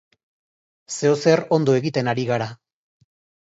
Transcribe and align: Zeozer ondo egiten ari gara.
Zeozer 0.95 1.43
ondo 1.59 1.75
egiten 1.81 2.11
ari 2.15 2.27
gara. 2.31 2.49